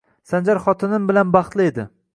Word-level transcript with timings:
Sanjar 0.29 0.61
xotinin 0.63 1.07
bilan 1.11 1.37
baxtli 1.37 1.71
edi 1.73 1.87